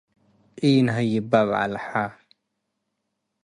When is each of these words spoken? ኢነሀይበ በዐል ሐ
ኢነሀይበ 0.69 1.31
በዐል 1.31 1.73
ሐ 1.85 1.85